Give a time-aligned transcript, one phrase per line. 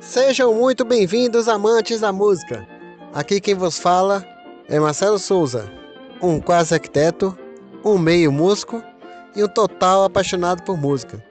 [0.00, 2.66] Sejam muito bem-vindos, amantes da música.
[3.12, 4.24] Aqui quem vos fala
[4.66, 5.77] é Marcelo Souza,
[6.22, 7.36] um quase arquiteto,
[7.84, 8.82] um meio músico
[9.34, 11.22] e um total apaixonado por música.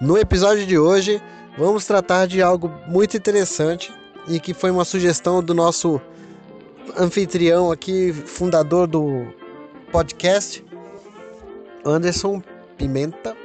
[0.00, 1.22] No episódio de hoje,
[1.56, 3.92] vamos tratar de algo muito interessante
[4.28, 6.00] e que foi uma sugestão do nosso
[6.96, 9.26] anfitrião aqui, fundador do
[9.90, 10.64] podcast,
[11.84, 12.42] Anderson
[12.76, 13.36] Pimenta,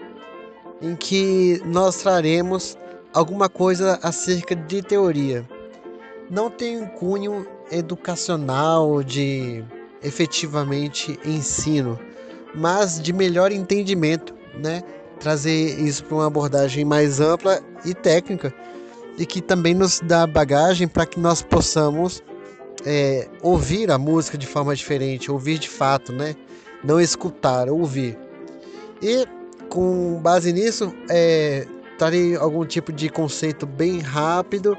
[0.82, 2.78] em que nós traremos
[3.14, 5.48] alguma coisa acerca de teoria.
[6.30, 9.64] Não tem um cunho educacional de
[10.04, 12.00] efetivamente ensino,
[12.54, 14.84] mas de melhor entendimento, né?
[15.20, 18.54] Trazer isso para uma abordagem mais ampla e técnica
[19.18, 22.22] e que também nos dá bagagem para que nós possamos
[22.86, 26.36] é, ouvir a música de forma diferente, ouvir de fato, né?
[26.84, 28.18] Não escutar, ouvir.
[29.02, 29.26] E
[29.70, 31.66] com base nisso, é,
[31.98, 34.78] trarei algum tipo de conceito bem rápido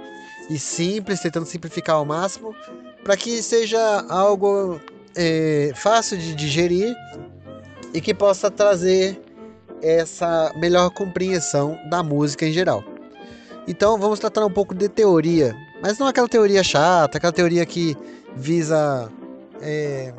[0.50, 2.55] e simples, tentando simplificar ao máximo,
[3.03, 4.81] para que seja algo
[5.16, 6.94] é, fácil de digerir
[7.92, 9.20] e que possa trazer
[9.82, 12.82] essa melhor compreensão da música em geral.
[13.66, 17.96] Então vamos tratar um pouco de teoria, mas não aquela teoria chata, aquela teoria que
[18.36, 19.10] visa,
[19.60, 20.12] é,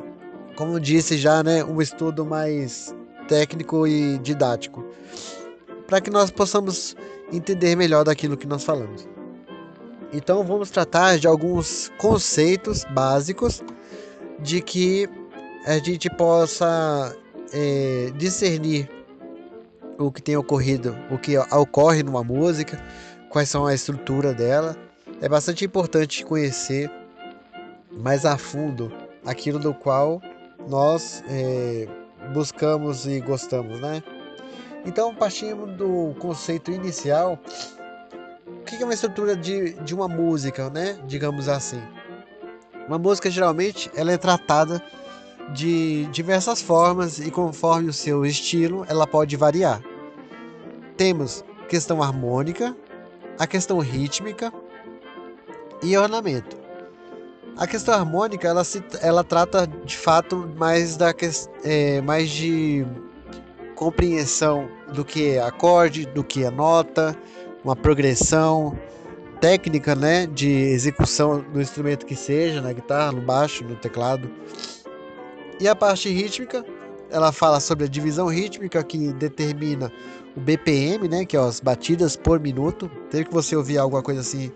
[0.56, 2.94] como disse já, né, um estudo mais
[3.28, 4.84] técnico e didático
[5.86, 6.96] para que nós possamos
[7.32, 9.08] entender melhor daquilo que nós falamos.
[10.12, 13.62] Então vamos tratar de alguns conceitos básicos
[14.40, 15.08] de que
[15.66, 17.16] a gente possa
[17.52, 18.88] é, discernir
[19.98, 22.82] o que tem ocorrido, o que ocorre numa música,
[23.30, 24.76] quais são a estrutura dela.
[25.20, 26.90] É bastante importante conhecer
[27.90, 28.92] mais a fundo
[29.24, 30.20] aquilo do qual
[30.68, 31.88] nós é,
[32.32, 34.02] buscamos e gostamos, né?
[34.84, 37.38] Então, partimos do conceito inicial.
[38.46, 40.96] O que é uma estrutura de, de uma música, né?
[41.06, 41.82] Digamos assim.
[42.86, 44.82] Uma música, geralmente, ela é tratada
[45.52, 49.82] de diversas formas e conforme o seu estilo, ela pode variar.
[50.96, 52.76] Temos questão harmônica,
[53.38, 54.52] a questão rítmica
[55.82, 56.56] e ornamento.
[57.56, 61.14] A questão harmônica ela, se, ela trata de fato mais da
[61.64, 62.86] é, mais de
[63.74, 67.16] compreensão do que é acorde, do que é nota,
[67.64, 68.76] uma progressão
[69.46, 74.28] técnica, né, de execução do instrumento que seja, na guitarra, no baixo, no teclado.
[75.60, 76.66] E a parte rítmica,
[77.12, 79.92] ela fala sobre a divisão rítmica que determina
[80.36, 82.90] o BPM, né, que é as batidas por minuto.
[83.08, 84.50] Sempre que você ouvir alguma coisa assim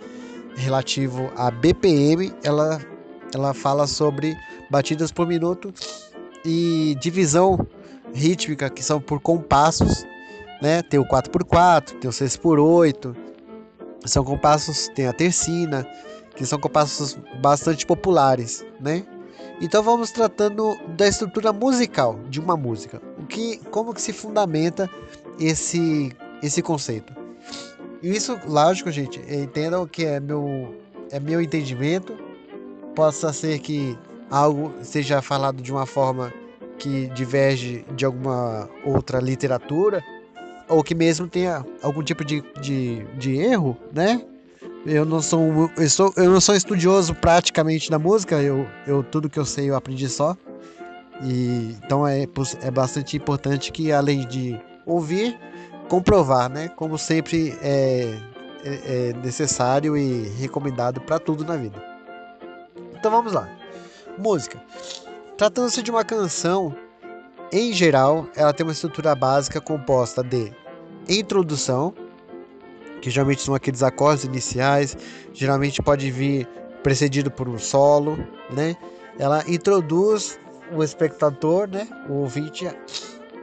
[0.56, 2.80] relativo a BPM, ela
[3.32, 4.36] ela fala sobre
[4.68, 5.72] batidas por minuto
[6.44, 7.64] e divisão
[8.12, 10.04] rítmica, que são por compassos,
[10.60, 10.82] né?
[10.82, 13.29] Tem o 4x4, tem o 6x8,
[14.04, 15.86] são compassos, tem a tercina,
[16.34, 19.04] que são compassos bastante populares, né?
[19.60, 23.00] Então vamos tratando da estrutura musical de uma música.
[23.18, 24.88] O que, como que se fundamenta
[25.38, 27.12] esse esse conceito?
[28.02, 30.74] Isso, lógico, gente, entendam que é meu
[31.10, 32.16] é meu entendimento.
[32.94, 33.98] Possa ser que
[34.30, 36.32] algo seja falado de uma forma
[36.78, 40.02] que diverge de alguma outra literatura,
[40.70, 44.22] ou que mesmo tenha algum tipo de, de, de erro, né?
[44.86, 49.28] Eu não sou eu, sou eu não sou estudioso praticamente da música, eu, eu tudo
[49.28, 50.36] que eu sei eu aprendi só.
[51.22, 52.22] E então é,
[52.62, 55.38] é bastante importante que além de ouvir,
[55.88, 56.68] comprovar, né?
[56.68, 58.16] Como sempre é,
[58.64, 61.82] é, é necessário e recomendado para tudo na vida.
[62.96, 63.48] Então vamos lá.
[64.16, 64.62] Música.
[65.36, 66.74] Tratando-se de uma canção,
[67.52, 70.52] em geral, ela tem uma estrutura básica composta de
[71.10, 71.92] introdução,
[73.00, 74.96] que geralmente são aqueles acordes iniciais,
[75.32, 76.46] geralmente pode vir
[76.82, 78.18] precedido por um solo,
[78.50, 78.76] né?
[79.18, 80.38] Ela introduz
[80.72, 82.70] o espectador, né, o ouvinte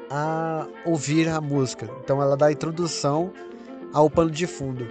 [0.09, 1.89] a ouvir a música.
[2.03, 3.31] Então ela dá a introdução
[3.93, 4.87] ao pano de fundo.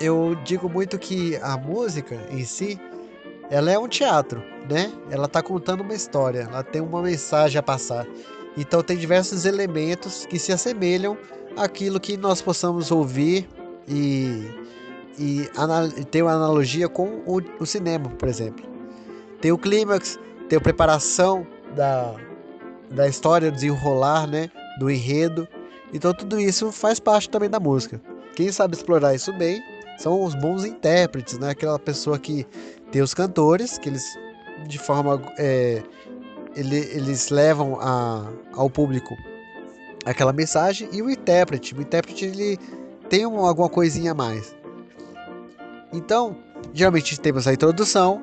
[0.00, 2.78] Eu digo muito que a música em si,
[3.50, 4.92] ela é um teatro né?
[5.10, 8.06] Ela está contando uma história, ela tem uma mensagem a passar.
[8.56, 11.16] Então tem diversos elementos que se assemelham
[11.56, 13.48] àquilo que nós possamos ouvir
[13.88, 14.48] e,
[15.18, 15.48] e
[16.10, 18.64] ter uma analogia com o, o cinema, por exemplo.
[19.40, 20.18] Tem o clímax,
[20.48, 22.14] tem a preparação da,
[22.90, 24.50] da história, desenrolar, né?
[24.78, 25.46] Do enredo.
[25.92, 28.00] Então tudo isso faz parte também da música.
[28.34, 29.62] Quem sabe explorar isso bem
[29.98, 31.50] são os bons intérpretes, né?
[31.50, 32.46] Aquela pessoa que
[32.90, 34.04] tem os cantores, que eles
[34.66, 35.82] de forma é,
[36.56, 39.16] ele, eles levam a, ao público
[40.04, 42.58] aquela mensagem e o intérprete, o intérprete ele
[43.08, 44.54] tem um, alguma coisinha a mais.
[45.92, 46.36] Então,
[46.72, 48.22] geralmente temos a introdução.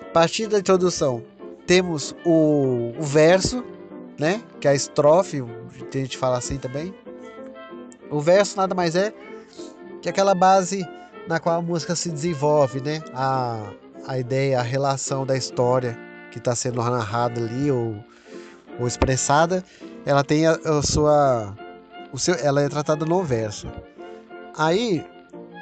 [0.00, 1.22] A partir da introdução,
[1.66, 3.64] temos o, o verso,
[4.18, 4.42] né?
[4.60, 6.94] Que é a estrofe, a gente fala assim também.
[8.10, 9.14] O verso nada mais é
[10.02, 10.86] que aquela base
[11.28, 13.00] na qual a música se desenvolve, né?
[13.14, 13.72] A,
[14.06, 15.96] a ideia, a relação da história
[16.32, 17.96] que está sendo narrada ali ou,
[18.78, 19.64] ou expressada,
[20.04, 21.54] ela tem a, a sua,
[22.12, 23.68] o seu, ela é tratada no verso.
[24.56, 25.04] Aí,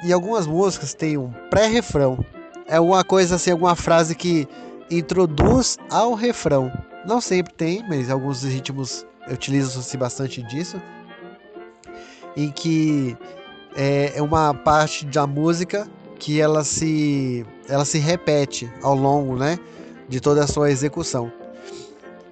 [0.03, 2.23] em algumas músicas tem um pré-refrão.
[2.67, 4.47] É uma coisa assim, alguma frase que
[4.89, 6.71] introduz ao refrão.
[7.05, 10.81] Não sempre tem, mas alguns ritmos utilizam-se bastante disso.
[12.35, 13.17] Em que
[13.75, 15.87] é, é uma parte da música
[16.17, 19.57] que ela se, ela se repete ao longo né,
[20.07, 21.31] de toda a sua execução.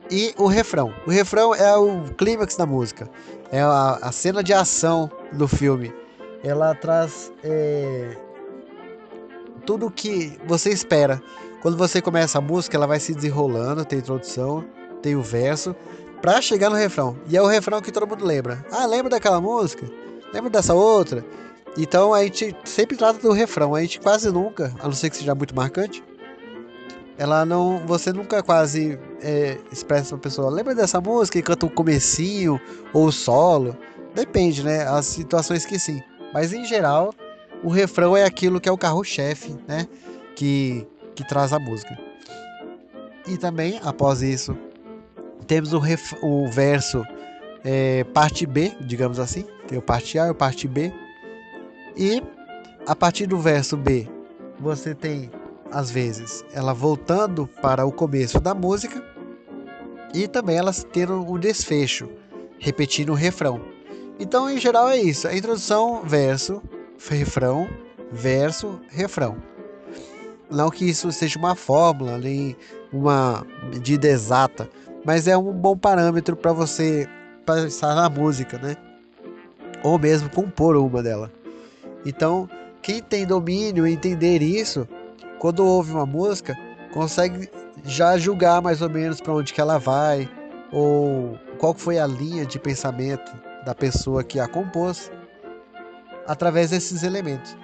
[0.09, 0.93] E o refrão.
[1.05, 3.09] O refrão é o clímax da música.
[3.51, 5.93] É a, a cena de ação do filme.
[6.43, 8.15] Ela traz é,
[9.65, 11.21] tudo o que você espera.
[11.61, 14.63] Quando você começa a música, ela vai se desenrolando, tem introdução,
[15.01, 15.75] tem o verso,
[16.21, 17.17] para chegar no refrão.
[17.27, 18.65] E é o refrão que todo mundo lembra.
[18.71, 19.85] Ah, lembra daquela música?
[20.33, 21.25] Lembra dessa outra?
[21.77, 23.75] Então a gente sempre trata do refrão.
[23.75, 26.03] A gente quase nunca, a não ser que seja muito marcante,
[27.17, 27.85] ela não.
[27.85, 30.49] Você nunca quase é, expressa pra pessoa.
[30.49, 32.59] Lembra dessa música e canta o comecinho
[32.93, 33.75] ou o solo?
[34.13, 34.87] Depende, né?
[34.87, 36.01] As situações que sim.
[36.33, 37.13] Mas em geral,
[37.63, 39.87] o refrão é aquilo que é o carro-chefe, né?
[40.35, 40.85] Que,
[41.15, 41.97] que traz a música.
[43.27, 44.55] E também, após isso,
[45.47, 47.03] temos o, ref, o verso
[47.63, 49.45] é, parte B, digamos assim.
[49.67, 50.93] Tem o parte A e o parte B.
[51.95, 52.21] E
[52.85, 54.07] a partir do verso B,
[54.59, 55.29] você tem
[55.71, 59.03] às vezes ela voltando para o começo da música
[60.13, 62.09] e também elas tendo um desfecho,
[62.59, 63.61] repetindo o refrão.
[64.19, 66.61] Então, em geral, é isso: a introdução, verso,
[67.09, 67.69] refrão,
[68.11, 69.37] verso, refrão.
[70.49, 72.55] Não que isso seja uma fórmula, nem
[72.91, 74.69] uma medida exata,
[75.05, 77.07] mas é um bom parâmetro para você
[77.45, 78.75] pensar na música, né?
[79.83, 81.31] Ou mesmo compor uma dela.
[82.05, 82.49] Então,
[82.81, 84.87] quem tem domínio entender isso,
[85.39, 86.55] quando ouve uma música,
[86.93, 87.49] consegue
[87.85, 90.29] já julgar mais ou menos para onde que ela vai
[90.71, 93.31] ou qual foi a linha de pensamento
[93.65, 95.11] da pessoa que a compôs
[96.27, 97.55] através desses elementos.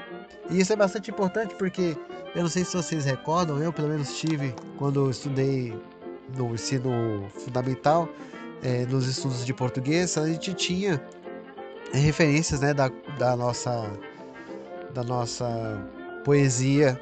[0.50, 1.98] E isso é bastante importante porque
[2.36, 5.78] eu não sei se vocês recordam, eu pelo menos tive quando estudei
[6.38, 8.08] no ensino fundamental,
[8.62, 11.02] é, nos estudos de português, a gente tinha
[11.94, 13.90] referências né, da, da, nossa,
[14.94, 15.46] da nossa
[16.24, 17.00] poesia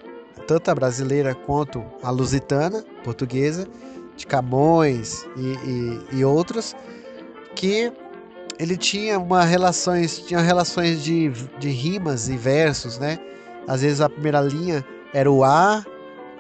[0.51, 3.65] tanto a brasileira quanto a lusitana, portuguesa,
[4.17, 6.75] de Camões e, e, e outros,
[7.55, 7.89] que
[8.59, 13.17] ele tinha uma relações, tinha relações de, de rimas e versos, né?
[13.65, 15.85] Às vezes a primeira linha era o A,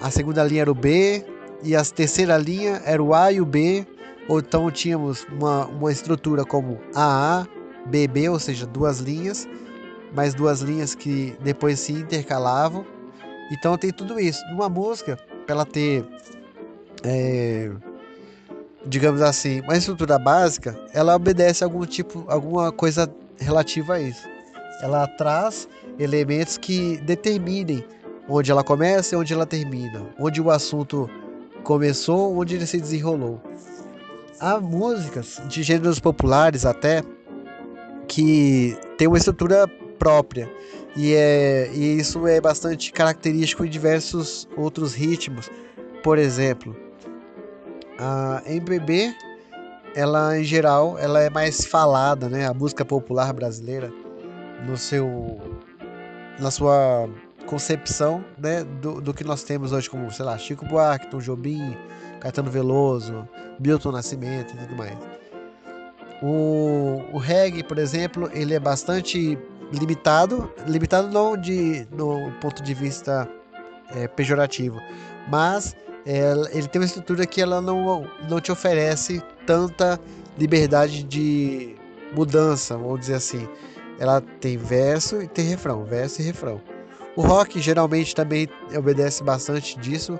[0.01, 1.23] a segunda linha era o B
[1.63, 3.87] e a terceira linha era o A e o B,
[4.27, 7.47] ou então tínhamos uma, uma estrutura como AA,
[7.85, 9.47] BB, ou seja, duas linhas,
[10.13, 12.85] mais duas linhas que depois se intercalavam
[13.51, 14.43] então tem tudo isso.
[14.49, 16.05] Numa música, para ela ter,
[17.03, 17.69] é,
[18.85, 24.27] digamos assim, uma estrutura básica, ela obedece a algum tipo, alguma coisa relativa a isso.
[24.81, 25.67] Ela traz
[25.99, 27.83] elementos que determinem
[28.27, 31.09] onde ela começa e onde ela termina, onde o assunto
[31.63, 33.41] começou, onde ele se desenrolou.
[34.39, 37.03] Há músicas de gêneros populares até
[38.07, 39.67] que tem uma estrutura
[40.01, 40.51] própria
[40.97, 45.47] e, é, e isso é bastante característico em diversos outros ritmos.
[46.01, 46.75] Por exemplo,
[47.99, 49.13] a MPB,
[49.95, 52.47] ela em geral, ela é mais falada, né?
[52.47, 53.93] A música popular brasileira
[54.67, 55.39] no seu
[56.39, 57.07] na sua
[57.45, 61.77] concepção, né, do, do que nós temos hoje como, sei lá, Chico Buarque, Tom Jobim,
[62.19, 63.27] Caetano Veloso,
[63.59, 64.97] Milton Nascimento e tudo mais.
[66.23, 69.37] O, o reggae, por exemplo, ele é bastante
[69.71, 73.29] limitado, limitado não de no ponto de vista
[73.95, 74.79] é, pejorativo,
[75.29, 75.75] mas
[76.05, 79.99] é, ele tem uma estrutura que ela não, não te oferece tanta
[80.37, 81.75] liberdade de
[82.13, 83.47] mudança, vamos dizer assim.
[83.99, 86.59] Ela tem verso e tem refrão, verso e refrão.
[87.15, 90.19] O rock geralmente também obedece bastante disso.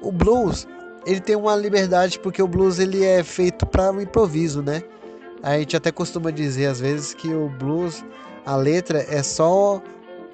[0.00, 0.66] O blues
[1.06, 4.82] ele tem uma liberdade porque o blues ele é feito para o improviso, né?
[5.42, 8.04] A gente até costuma dizer às vezes que o blues,
[8.48, 9.82] a letra é só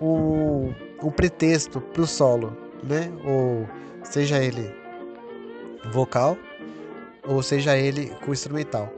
[0.00, 3.10] o, o pretexto para o solo, né?
[3.24, 3.68] Ou
[4.04, 4.72] seja ele
[5.90, 6.38] vocal
[7.26, 8.88] ou seja ele com instrumental.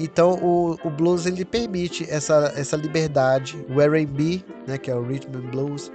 [0.00, 5.02] Então o, o blues ele permite essa, essa liberdade, o R&B, né, que é o
[5.02, 5.92] rhythm and blues,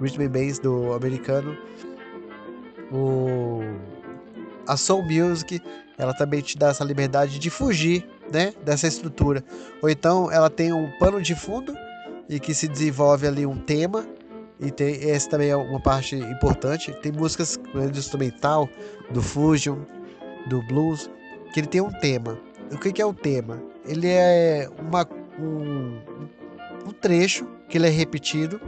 [0.00, 1.56] rhythm and bass do americano,
[2.90, 3.60] o
[4.66, 5.60] a soul music,
[5.96, 9.44] ela também te dá essa liberdade de fugir, né, dessa estrutura.
[9.80, 11.72] Ou então ela tem um pano de fundo
[12.28, 14.06] e que se desenvolve ali um tema
[14.62, 16.92] e tem essa também é uma parte importante.
[17.02, 18.68] Tem músicas do instrumental,
[19.10, 19.78] do fusion,
[20.46, 21.10] do blues,
[21.52, 22.38] que ele tem um tema.
[22.70, 23.60] O que, é o tema?
[23.84, 25.06] Ele é uma,
[25.38, 25.98] um,
[26.86, 28.60] um trecho que ele é repetido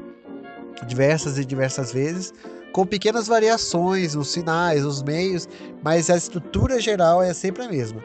[0.87, 2.35] diversas e diversas vezes,
[2.73, 5.49] com pequenas variações nos sinais, nos meios,
[5.83, 8.03] mas a estrutura geral é sempre a mesma.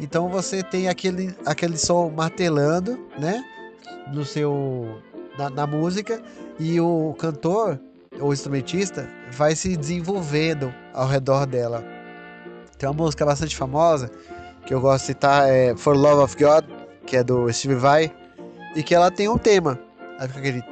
[0.00, 3.42] Então você tem aquele, aquele som martelando, né,
[4.12, 5.00] no seu
[5.38, 6.22] na, na música
[6.58, 7.80] e o cantor
[8.20, 11.84] ou instrumentista vai se desenvolvendo ao redor dela.
[12.78, 14.10] Tem uma música bastante famosa
[14.66, 16.64] que eu gosto de citar é For Love of God,
[17.06, 18.12] que é do Steve Vai,
[18.76, 19.78] e que ela tem um tema.
[20.18, 20.62] Aí fica aquele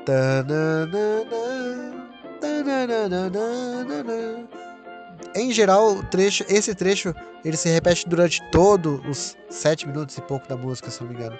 [5.35, 10.49] em geral, trecho, esse trecho ele se repete durante todos os sete minutos e pouco
[10.49, 11.39] da música, se não me engano.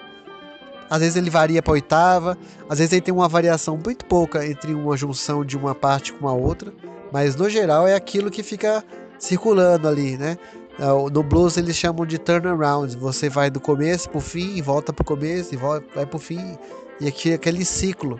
[0.89, 4.73] Às vezes ele varia para oitava, às vezes ele tem uma variação muito pouca entre
[4.73, 6.73] uma junção de uma parte com a outra,
[7.11, 8.83] mas no geral é aquilo que fica
[9.19, 10.37] circulando ali, né?
[10.79, 12.95] É, no blues eles chamam de turnaround.
[12.97, 16.57] Você vai do começo pro fim, e volta pro começo e volta, vai pro fim
[16.99, 18.19] e aqui aquele ciclo.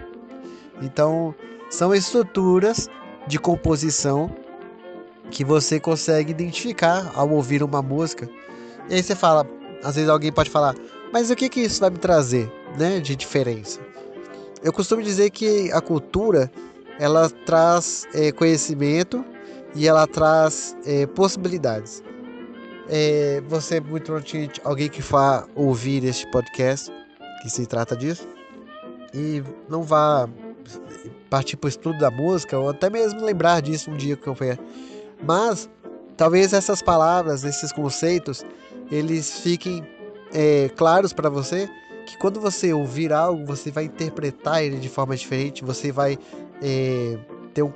[0.82, 1.34] Então
[1.70, 2.90] são estruturas
[3.28, 4.30] de composição
[5.32, 8.30] que você consegue identificar ao ouvir uma música.
[8.90, 9.48] E aí você fala,
[9.84, 10.76] às vezes alguém pode falar,
[11.14, 12.52] mas o que que isso vai me trazer?
[12.78, 13.80] Né, de diferença.
[14.64, 16.52] Eu costumo dizer que a cultura
[17.00, 19.24] ela traz é, conhecimento
[19.74, 22.04] e ela traz é, possibilidades.
[22.90, 26.92] É, você muito provavelmente alguém que vá ouvir este podcast
[27.42, 28.28] que se trata disso
[29.14, 30.28] e não vá
[31.30, 34.36] partir para o estudo da música ou até mesmo lembrar disso um dia que eu
[34.36, 34.60] for.
[35.24, 35.70] Mas
[36.18, 38.44] talvez essas palavras, esses conceitos,
[38.92, 39.88] eles fiquem
[40.34, 41.70] é, claros para você
[42.10, 46.18] que quando você ouvir algo, você vai interpretar ele de forma diferente, você vai
[46.62, 47.18] é,
[47.54, 47.72] ter, um,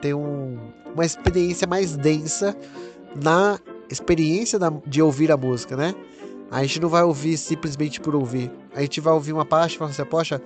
[0.00, 0.58] ter um,
[0.94, 2.56] uma experiência mais densa
[3.22, 3.58] na
[3.90, 5.94] experiência da, de ouvir a música, né?
[6.50, 8.50] A gente não vai ouvir simplesmente por ouvir.
[8.74, 10.40] A gente vai ouvir uma parte e falar assim, poxa,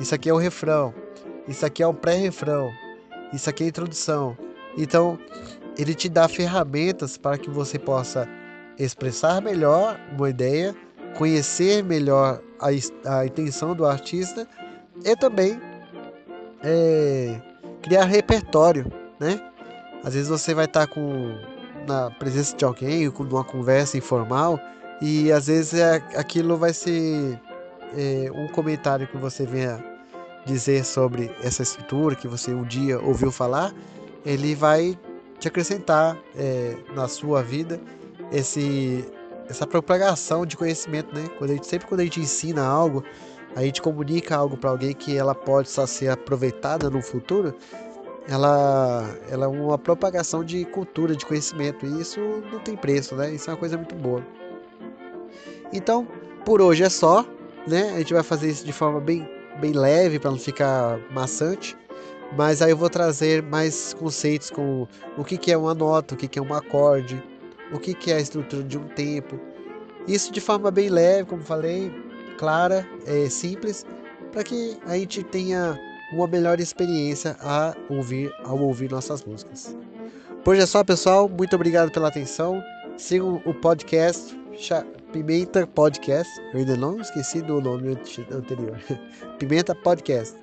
[0.00, 0.94] isso aqui é o refrão,
[1.46, 2.70] isso aqui é o pré-refrão,
[3.32, 4.36] isso aqui é a introdução.
[4.78, 5.18] Então,
[5.76, 8.28] ele te dá ferramentas para que você possa
[8.78, 10.74] expressar melhor uma ideia,
[11.16, 14.46] conhecer melhor a, a intenção do artista
[15.04, 15.60] e também
[16.62, 17.40] é,
[17.82, 19.40] criar repertório, né?
[20.04, 21.34] Às vezes você vai estar tá com
[21.86, 24.60] na presença de alguém, com uma conversa informal
[25.00, 27.40] e às vezes é, aquilo vai ser
[27.96, 29.82] é, um comentário que você venha
[30.46, 33.74] dizer sobre essa estrutura que você um dia ouviu falar,
[34.24, 34.98] ele vai
[35.38, 37.80] te acrescentar é, na sua vida
[38.30, 39.04] esse
[39.50, 41.28] essa propagação de conhecimento, né?
[41.36, 43.04] Quando a gente, sempre quando a gente ensina algo,
[43.56, 47.52] a gente comunica algo para alguém que ela pode só ser aproveitada no futuro,
[48.28, 52.20] ela, ela é uma propagação de cultura, de conhecimento, e isso
[52.52, 53.34] não tem preço, né?
[53.34, 54.24] Isso é uma coisa muito boa.
[55.72, 56.06] Então,
[56.44, 57.26] por hoje é só,
[57.66, 57.90] né?
[57.94, 59.28] A gente vai fazer isso de forma bem,
[59.60, 61.76] bem leve para não ficar maçante.
[62.36, 64.88] Mas aí eu vou trazer mais conceitos como
[65.18, 67.20] o que, que é uma nota, o que, que é um acorde,
[67.72, 69.38] o que, é a estrutura de um tempo.
[70.06, 71.92] Isso de forma bem leve, como falei,
[72.38, 73.84] clara, é, simples,
[74.32, 75.78] para que a gente tenha
[76.12, 79.76] uma melhor experiência a ouvir, ao ouvir nossas músicas.
[80.44, 81.28] Por hoje é só, pessoal.
[81.28, 82.62] Muito obrigado pela atenção.
[82.96, 84.38] Sigam o podcast
[85.12, 86.40] Pimenta Podcast.
[86.52, 87.98] Eu ainda não esqueci do nome
[88.30, 88.78] anterior.
[89.38, 90.36] Pimenta Podcast.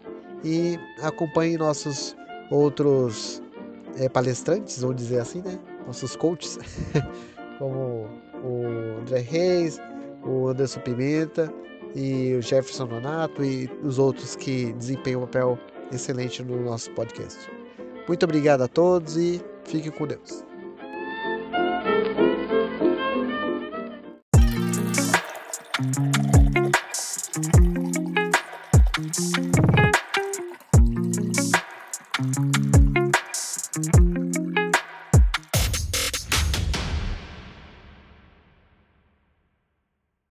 [0.44, 2.16] E acompanhe nossos
[2.52, 3.42] outros
[3.98, 5.58] é, palestrantes, vamos dizer assim, né?
[5.88, 6.60] Nossos coaches,
[7.58, 8.08] como
[8.44, 9.80] o André Reis,
[10.24, 11.52] o Anderson Pimenta
[11.96, 15.58] e o Jefferson Donato e os outros que desempenham um papel
[15.92, 17.50] excelente no nosso podcast.
[18.08, 20.47] Muito obrigado a todos e fiquem com Deus.